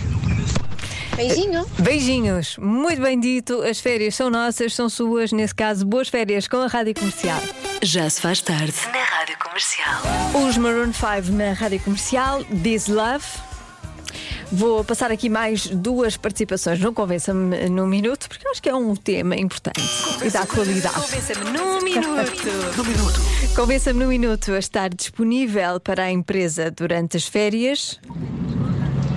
Beijinho. 1.15 1.65
Beijinhos, 1.79 2.57
muito 2.57 3.01
bem 3.01 3.17
dito. 3.19 3.61
As 3.61 3.79
férias 3.79 4.15
são 4.15 4.29
nossas, 4.29 4.73
são 4.73 4.89
suas. 4.89 5.31
Nesse 5.31 5.55
caso, 5.55 5.85
boas 5.85 6.09
férias 6.09 6.45
com 6.47 6.57
a 6.57 6.67
Rádio 6.67 6.93
Comercial. 6.95 7.39
Já 7.81 8.09
se 8.09 8.19
faz 8.19 8.41
tarde 8.41 8.73
na 8.91 8.99
Rádio 9.03 9.14
Comercial. 9.55 10.01
Os 10.45 10.57
Maroon 10.57 10.91
5 10.91 11.31
na 11.31 11.53
Rádio 11.53 11.79
Comercial, 11.79 12.43
This 12.61 12.89
Love. 12.89 13.23
Vou 14.51 14.83
passar 14.83 15.11
aqui 15.11 15.29
mais 15.29 15.67
duas 15.67 16.17
participações. 16.17 16.77
Não 16.81 16.93
convença-me 16.93 17.69
num 17.69 17.87
minuto, 17.87 18.27
porque 18.27 18.45
eu 18.45 18.51
acho 18.51 18.61
que 18.61 18.67
é 18.67 18.75
um 18.75 18.93
tema 18.97 19.33
importante 19.37 19.79
e 20.25 20.29
dá 20.29 20.45
qualidade. 20.45 20.95
Convença-me 20.95 21.51
num 21.51 21.81
minuto. 21.81 22.47
Num 22.75 22.83
minuto. 22.83 23.21
Convença-me 23.55 23.99
num 24.01 24.09
minuto 24.09 24.51
a 24.51 24.59
estar 24.59 24.89
disponível 24.89 25.79
para 25.79 26.03
a 26.03 26.11
empresa 26.11 26.69
durante 26.69 27.15
as 27.15 27.25
férias. 27.25 27.97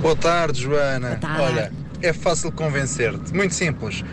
Boa 0.01 0.15
tarde, 0.15 0.63
Joana. 0.63 1.17
tarde. 1.17 1.43
Olha, 1.43 1.73
é 2.01 2.13
fácil 2.13 2.53
convencer-te. 2.53 3.35
Muito 3.35 3.57
simples. 3.57 4.05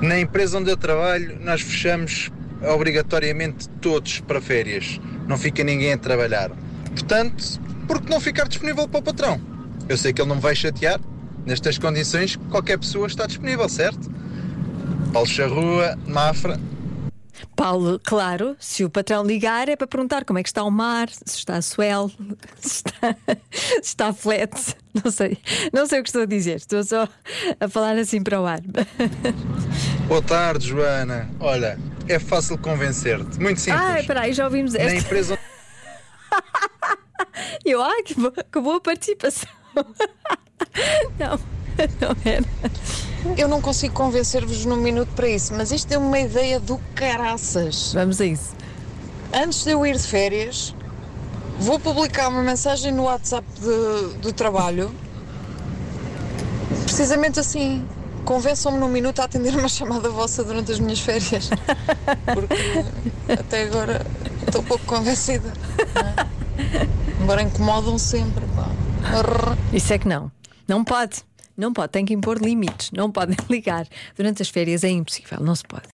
Na 0.00 0.18
empresa 0.18 0.56
onde 0.56 0.70
eu 0.70 0.78
trabalho, 0.78 1.38
nós 1.42 1.60
fechamos 1.60 2.30
obrigatoriamente 2.62 3.68
todos 3.80 4.20
para 4.20 4.40
férias. 4.40 5.00
Não 5.26 5.36
fica 5.36 5.62
ninguém 5.62 5.92
a 5.92 5.98
trabalhar. 5.98 6.50
Portanto, 6.90 7.60
por 7.86 8.00
que 8.00 8.10
não 8.10 8.20
ficar 8.20 8.48
disponível 8.48 8.88
para 8.88 9.00
o 9.00 9.02
patrão? 9.02 9.40
Eu 9.88 9.96
sei 9.96 10.12
que 10.12 10.20
ele 10.20 10.28
não 10.28 10.36
me 10.36 10.42
vai 10.42 10.54
chatear. 10.54 11.00
Nestas 11.46 11.78
condições, 11.78 12.36
qualquer 12.50 12.78
pessoa 12.78 13.06
está 13.06 13.26
disponível, 13.26 13.68
certo? 13.68 14.10
Paulo 15.12 15.28
Charrua, 15.28 15.98
Mafra. 16.06 16.60
Paulo, 17.56 18.00
claro, 18.04 18.56
se 18.58 18.84
o 18.84 18.90
patrão 18.90 19.24
ligar 19.24 19.68
é 19.68 19.76
para 19.76 19.86
perguntar 19.86 20.24
como 20.24 20.38
é 20.38 20.42
que 20.42 20.48
está 20.48 20.62
o 20.62 20.70
mar, 20.70 21.08
se 21.08 21.38
está 21.38 21.60
swell, 21.62 22.10
se 22.60 22.82
está, 22.86 23.16
se 23.52 23.80
está 23.82 24.12
flat. 24.12 24.76
Não 25.02 25.10
sei, 25.10 25.38
não 25.72 25.86
sei 25.86 26.00
o 26.00 26.02
que 26.02 26.08
estou 26.08 26.22
a 26.22 26.26
dizer, 26.26 26.56
estou 26.56 26.82
só 26.84 27.08
a 27.58 27.68
falar 27.68 27.96
assim 27.96 28.22
para 28.22 28.40
o 28.40 28.46
ar. 28.46 28.60
Boa 30.06 30.22
tarde, 30.22 30.68
Joana. 30.68 31.28
Olha, 31.40 31.78
é 32.08 32.18
fácil 32.18 32.56
convencer-te. 32.58 33.38
Muito 33.40 33.60
simples. 33.60 33.82
Ah, 33.82 34.00
espera 34.00 34.20
aí, 34.22 34.32
já 34.32 34.44
ouvimos 34.44 34.72
Na 34.74 34.80
esta. 34.80 34.98
empresa 34.98 35.34
onde 36.32 37.48
Eu, 37.64 37.82
ah, 37.82 38.02
que 38.04 38.14
boa, 38.14 38.32
que 38.32 38.60
boa 38.60 38.80
participação. 38.80 39.48
Não, 41.18 41.38
não 42.00 42.16
era. 42.24 42.44
Eu 43.36 43.46
não 43.48 43.60
consigo 43.60 43.94
convencer-vos 43.94 44.64
num 44.64 44.76
minuto 44.76 45.08
para 45.14 45.28
isso, 45.28 45.54
mas 45.54 45.70
isto 45.70 45.92
é 45.92 45.98
uma 45.98 46.18
ideia 46.18 46.58
do 46.58 46.78
caraças. 46.94 47.92
Vamos 47.92 48.20
a 48.20 48.26
isso. 48.26 48.54
Antes 49.32 49.62
de 49.64 49.70
eu 49.70 49.86
ir 49.86 49.96
de 49.96 50.02
férias, 50.02 50.74
vou 51.60 51.78
publicar 51.78 52.28
uma 52.28 52.42
mensagem 52.42 52.92
no 52.92 53.04
WhatsApp 53.04 53.46
de- 53.60 54.18
do 54.18 54.32
trabalho, 54.32 54.90
precisamente 56.84 57.38
assim. 57.38 57.86
Convençam-me 58.28 58.76
num 58.76 58.90
minuto 58.90 59.20
a 59.20 59.24
atender 59.24 59.56
uma 59.56 59.70
chamada 59.70 60.10
vossa 60.10 60.44
durante 60.44 60.70
as 60.70 60.78
minhas 60.78 61.00
férias. 61.00 61.48
Porque 62.34 63.32
até 63.32 63.62
agora 63.62 64.04
estou 64.46 64.62
pouco 64.62 64.84
convencida. 64.84 65.50
é? 65.96 67.22
Embora 67.22 67.40
incomodam 67.40 67.96
sempre. 67.96 68.44
Isso 69.72 69.94
é 69.94 69.98
que 69.98 70.06
não. 70.06 70.30
Não 70.68 70.84
pode. 70.84 71.22
Não 71.56 71.72
pode. 71.72 71.90
Tem 71.90 72.04
que 72.04 72.12
impor 72.12 72.36
limites. 72.36 72.90
Não 72.90 73.10
podem 73.10 73.34
ligar. 73.48 73.86
Durante 74.14 74.42
as 74.42 74.50
férias 74.50 74.84
é 74.84 74.90
impossível. 74.90 75.40
Não 75.40 75.54
se 75.54 75.64
pode. 75.64 75.84